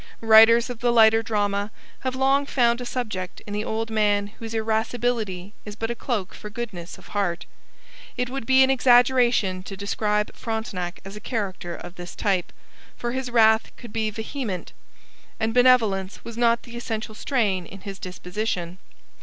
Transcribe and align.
Writers 0.19 0.67
of 0.71 0.79
the 0.79 0.91
lighter 0.91 1.21
drama 1.21 1.69
have 1.99 2.15
long 2.15 2.47
found 2.47 2.81
a 2.81 2.87
subject 2.87 3.43
in 3.45 3.53
the 3.53 3.63
old 3.63 3.91
man 3.91 4.31
whose 4.39 4.55
irascibility 4.55 5.53
is 5.63 5.75
but 5.75 5.91
a 5.91 5.95
cloak 5.95 6.33
for 6.33 6.49
goodness 6.49 6.97
of 6.97 7.09
heart. 7.09 7.45
It 8.17 8.27
would 8.27 8.47
be 8.47 8.63
an 8.63 8.71
exaggeration 8.71 9.61
to 9.61 9.77
describe 9.77 10.35
Frontenac 10.35 11.01
as 11.05 11.15
a 11.15 11.19
character 11.19 11.75
of 11.75 11.97
this 11.97 12.15
type, 12.15 12.51
for 12.97 13.11
his 13.11 13.29
wrath 13.29 13.71
could 13.77 13.93
be 13.93 14.09
vehement, 14.09 14.73
and 15.39 15.53
benevolence 15.53 16.25
was 16.25 16.35
not 16.35 16.63
the 16.63 16.75
essential 16.75 17.13
strain 17.13 17.67
in 17.67 17.81
his 17.81 17.99
disposition. 17.99 18.79